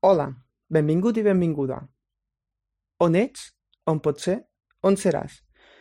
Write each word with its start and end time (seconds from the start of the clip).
Hola, 0.00 0.28
benvingut 0.70 1.16
i 1.18 1.22
benvinguda. 1.26 1.80
On 3.02 3.16
ets? 3.18 3.48
On 3.90 3.98
pots 3.98 4.28
ser? 4.28 4.36
On 4.86 4.94
seràs? 4.94 5.40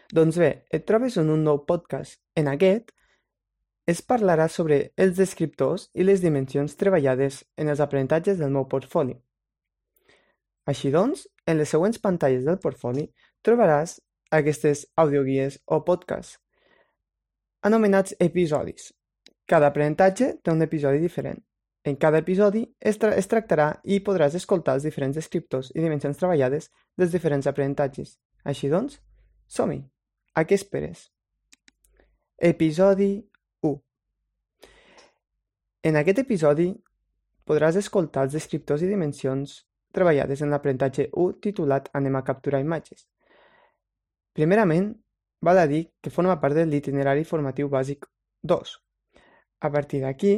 Doncs 0.10 0.40
bé, 0.42 0.48
et 0.74 0.88
trobes 0.90 1.20
en 1.22 1.30
un 1.30 1.44
nou 1.46 1.60
podcast. 1.70 2.18
En 2.34 2.50
aquest 2.50 2.90
es 3.86 4.02
parlarà 4.02 4.48
sobre 4.50 4.80
els 4.98 5.14
descriptors 5.20 5.92
i 5.94 6.08
les 6.08 6.24
dimensions 6.26 6.74
treballades 6.82 7.44
en 7.62 7.70
els 7.70 7.84
aprenentatges 7.86 8.42
del 8.42 8.50
meu 8.58 8.66
portfoli. 8.66 9.14
Així 10.66 10.90
doncs, 10.90 11.28
en 11.46 11.62
les 11.62 11.70
següents 11.70 12.02
pantalles 12.02 12.42
del 12.50 12.58
portfoli 12.58 13.06
trobaràs 13.46 14.00
aquestes 14.34 14.88
audioguies 14.98 15.62
o 15.68 15.84
podcasts, 15.86 16.40
anomenats 17.62 18.18
episodis. 18.18 18.90
Cada 19.46 19.70
aprenentatge 19.70 20.40
té 20.42 20.58
un 20.58 20.66
episodi 20.66 21.06
diferent. 21.06 21.47
En 21.88 21.96
cada 21.96 22.18
episodi 22.20 22.66
es, 22.82 22.98
tra 23.00 23.14
es 23.16 23.30
tractarà 23.32 23.66
i 23.88 24.02
podràs 24.04 24.34
escoltar 24.36 24.74
els 24.76 24.84
diferents 24.84 25.16
descriptors 25.16 25.70
i 25.72 25.80
dimensions 25.80 26.18
treballades 26.20 26.66
dels 27.00 27.14
diferents 27.14 27.48
aprenentatges. 27.48 28.18
Així 28.44 28.68
doncs, 28.68 28.98
som-hi! 29.48 29.78
A 30.36 30.44
què 30.44 30.58
esperes? 30.60 31.06
Episodi 32.50 33.08
1 33.70 33.80
En 35.88 36.00
aquest 36.02 36.20
episodi 36.26 36.68
podràs 37.48 37.80
escoltar 37.80 38.28
els 38.28 38.36
descriptors 38.36 38.84
i 38.84 38.92
dimensions 38.92 39.56
treballades 39.96 40.44
en 40.44 40.52
l'aprenentatge 40.52 41.08
1 41.14 41.40
titulat 41.48 41.88
Anem 41.96 42.20
a 42.20 42.26
capturar 42.28 42.60
imatges. 42.66 43.08
Primerament, 44.36 44.92
val 45.40 45.64
a 45.64 45.66
dir 45.72 45.86
que 46.04 46.12
forma 46.12 46.36
part 46.44 46.60
de 46.60 46.68
l'itinerari 46.68 47.24
formatiu 47.24 47.72
bàsic 47.72 48.12
2. 48.44 48.76
A 49.64 49.72
partir 49.72 50.04
d'aquí, 50.04 50.36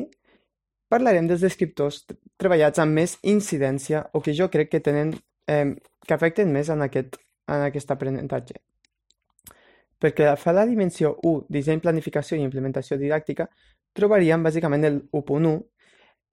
parlarem 0.89 1.27
dels 1.29 1.43
descriptors 1.45 2.03
treballats 2.41 2.81
amb 2.81 2.97
més 2.97 3.17
incidència 3.21 4.07
o 4.13 4.21
que 4.25 4.33
jo 4.35 4.49
crec 4.49 4.71
que 4.73 4.83
tenen 4.83 5.13
eh, 5.47 5.75
que 6.05 6.15
afecten 6.15 6.51
més 6.53 6.69
en 6.73 6.81
aquest, 6.85 7.19
en 7.47 7.65
aquest 7.67 7.91
aprenentatge. 7.93 8.57
Perquè 9.99 10.31
fa 10.39 10.53
la 10.55 10.65
dimensió 10.65 11.17
1, 11.27 11.45
disseny, 11.51 11.81
planificació 11.83 12.37
i 12.37 12.45
implementació 12.45 12.97
didàctica, 12.97 13.49
trobaríem 13.93 14.43
bàsicament 14.43 14.87
el 14.87 15.01
1.1, 15.11 15.53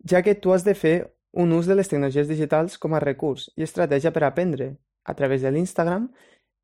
ja 0.09 0.23
que 0.23 0.37
tu 0.39 0.55
has 0.55 0.65
de 0.65 0.75
fer 0.79 0.97
un 1.37 1.53
ús 1.53 1.67
de 1.67 1.75
les 1.75 1.89
tecnologies 1.91 2.29
digitals 2.31 2.79
com 2.79 2.95
a 2.95 3.03
recurs 3.03 3.51
i 3.57 3.67
estratègia 3.67 4.12
per 4.15 4.25
aprendre 4.25 4.77
a 5.05 5.15
través 5.19 5.43
de 5.43 5.51
l'Instagram, 5.53 6.09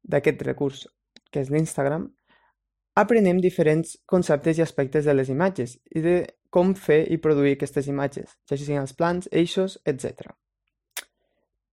d'aquest 0.03 0.41
recurs 0.47 0.87
que 1.33 1.43
és 1.43 1.51
l'Instagram, 1.51 2.09
aprenem 2.95 3.41
diferents 3.41 3.97
conceptes 4.07 4.59
i 4.59 4.63
aspectes 4.63 5.07
de 5.09 5.15
les 5.15 5.31
imatges 5.33 5.79
i 5.97 6.03
de 6.05 6.17
com 6.53 6.75
fer 6.77 7.07
i 7.09 7.17
produir 7.17 7.55
aquestes 7.57 7.89
imatges, 7.89 8.37
ja 8.49 8.59
siguin 8.59 8.83
els 8.83 8.93
plans, 8.93 9.29
eixos, 9.33 9.79
etc. 9.89 10.35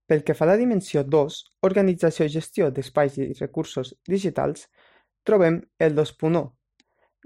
Pel 0.08 0.24
que 0.24 0.34
fa 0.34 0.48
a 0.48 0.54
la 0.54 0.58
dimensió 0.58 1.04
2, 1.04 1.42
organització 1.68 2.26
i 2.26 2.34
gestió 2.34 2.70
d'espais 2.72 3.20
i 3.20 3.34
recursos 3.42 3.94
digitals, 4.08 4.70
trobem 5.28 5.60
el 5.78 5.94
2.1, 5.98 6.46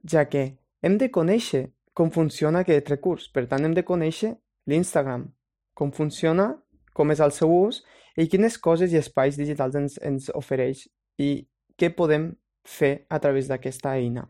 ja 0.09 0.25
que 0.25 0.43
hem 0.81 0.97
de 0.97 1.11
conèixer 1.13 1.67
com 1.93 2.09
funciona 2.11 2.65
aquest 2.65 2.89
recurs, 2.89 3.29
per 3.29 3.45
tant 3.47 3.63
hem 3.63 3.77
de 3.77 3.85
conèixer 3.85 4.33
l'Instagram, 4.67 5.29
com 5.77 5.93
funciona, 5.93 6.49
com 6.93 7.13
és 7.13 7.21
el 7.21 7.31
seu 7.31 7.53
ús 7.53 7.83
i 8.17 8.27
quines 8.29 8.57
coses 8.57 8.93
i 8.93 8.97
espais 8.97 9.37
digitals 9.37 9.77
ens, 9.77 9.99
ens 10.01 10.29
ofereix 10.33 10.87
i 11.21 11.45
què 11.77 11.93
podem 11.93 12.31
fer 12.65 13.05
a 13.09 13.19
través 13.19 13.47
d'aquesta 13.47 13.95
eina. 13.97 14.25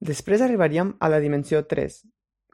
Després 0.00 0.42
arribaríem 0.44 0.94
a 1.00 1.08
la 1.08 1.20
dimensió 1.20 1.62
3, 1.68 2.02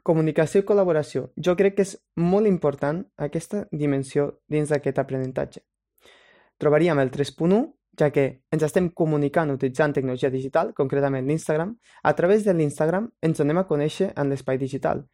comunicació 0.03 0.61
i 0.61 0.65
col·laboració. 0.65 1.29
Jo 1.37 1.55
crec 1.57 1.75
que 1.77 1.85
és 1.87 1.97
molt 2.15 2.47
important 2.47 3.03
aquesta 3.17 3.65
dimensió 3.71 4.29
dins 4.47 4.71
d'aquest 4.71 4.99
aprenentatge. 4.99 5.61
Trobaríem 6.61 6.99
el 7.01 7.11
3.1, 7.11 7.61
ja 7.99 8.09
que 8.13 8.25
ens 8.53 8.63
estem 8.63 8.89
comunicant 8.95 9.51
utilitzant 9.51 9.93
tecnologia 9.93 10.29
digital, 10.29 10.73
concretament 10.73 11.27
l'Instagram. 11.27 11.75
A 12.03 12.13
través 12.15 12.45
de 12.45 12.53
l'Instagram 12.53 13.09
ens 13.21 13.41
anem 13.41 13.59
a 13.59 13.67
conèixer 13.67 14.13
en 14.15 14.29
l'espai 14.29 14.57
digital 14.61 15.05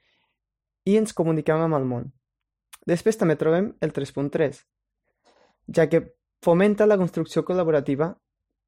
i 0.87 0.95
ens 0.95 1.13
comuniquem 1.13 1.59
amb 1.63 1.75
el 1.75 1.87
món. 1.87 2.11
Després 2.87 3.17
també 3.19 3.35
trobem 3.35 3.73
el 3.83 3.91
3.3, 3.91 4.61
ja 5.75 5.87
que 5.91 6.05
fomenta 6.43 6.85
la 6.87 6.95
construcció 6.99 7.43
col·laborativa 7.43 8.13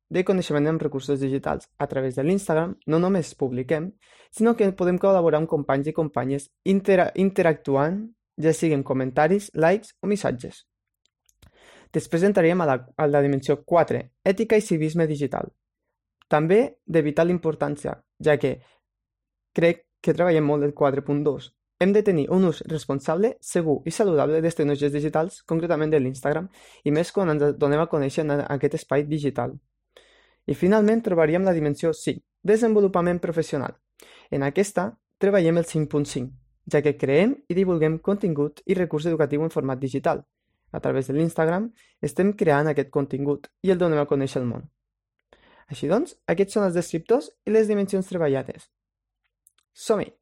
de 0.10 0.24
coneixement 0.26 0.68
amb 0.68 0.82
recursos 0.82 1.20
digitals. 1.22 1.70
A 1.78 1.88
través 1.88 2.16
de 2.16 2.24
l'Instagram 2.26 2.76
no 2.88 3.00
només 3.00 3.36
publiquem, 3.38 3.92
sinó 4.32 4.56
que 4.56 4.72
podem 4.74 4.98
col·laborar 5.02 5.42
amb 5.42 5.50
companys 5.50 5.90
i 5.90 5.96
companyes 5.96 6.50
intera 6.66 7.12
interactuant, 7.16 8.02
ja 8.42 8.54
siguin 8.54 8.84
comentaris, 8.84 9.52
likes 9.54 9.94
o 10.02 10.08
missatges. 10.08 10.66
Després 11.94 12.24
entraríem 12.24 12.62
a 12.62 12.68
la, 12.70 12.78
a 12.98 13.08
la 13.10 13.22
dimensió 13.26 13.58
4, 13.66 14.02
ètica 14.26 14.58
i 14.58 14.66
civisme 14.66 15.08
digital. 15.10 15.50
També 16.30 16.60
de 16.86 17.02
vital 17.02 17.32
importància, 17.34 17.96
ja 18.22 18.38
que 18.38 18.60
crec 19.58 19.88
que 20.02 20.14
treballem 20.14 20.46
molt 20.46 20.68
el 20.68 20.76
4.2. 20.78 21.50
Hem 21.80 21.94
de 21.96 22.04
tenir 22.04 22.28
un 22.36 22.44
ús 22.46 22.60
responsable, 22.68 23.38
segur 23.42 23.80
i 23.88 23.92
saludable 23.96 24.36
de 24.38 24.44
les 24.44 24.56
tecnologies 24.56 24.92
digitals, 24.94 25.42
concretament 25.48 25.94
de 25.94 26.02
l'Instagram, 26.02 26.50
i 26.84 26.92
més 26.92 27.12
quan 27.16 27.32
ens 27.34 27.56
donem 27.58 27.82
a 27.82 27.88
conèixer 27.88 28.26
en 28.26 28.36
aquest 28.44 28.76
espai 28.82 29.06
digital. 29.08 29.56
I 30.50 30.56
finalment 30.58 31.04
trobaríem 31.06 31.46
la 31.46 31.54
dimensió 31.54 31.92
5, 31.94 32.24
desenvolupament 32.42 33.20
professional. 33.22 33.76
En 34.34 34.42
aquesta 34.48 34.88
treballem 35.22 35.62
el 35.62 35.68
5.5, 35.70 36.32
ja 36.74 36.82
que 36.82 36.96
creem 36.98 37.36
i 37.50 37.58
divulguem 37.58 38.00
contingut 38.02 38.64
i 38.66 38.78
recurs 38.78 39.06
educatiu 39.06 39.46
en 39.46 39.54
format 39.54 39.82
digital. 39.82 40.24
A 40.72 40.80
través 40.80 41.10
de 41.10 41.14
l'Instagram 41.18 41.70
estem 42.02 42.34
creant 42.34 42.70
aquest 42.70 42.90
contingut 42.90 43.50
i 43.62 43.74
el 43.74 43.82
donem 43.82 44.02
a 44.02 44.10
conèixer 44.10 44.42
al 44.42 44.50
món. 44.50 44.66
Així 45.70 45.90
doncs, 45.90 46.16
aquests 46.26 46.58
són 46.58 46.66
els 46.66 46.78
descriptors 46.78 47.30
i 47.46 47.54
les 47.54 47.70
dimensions 47.70 48.10
treballades. 48.10 48.70
Som-hi! 49.74 50.19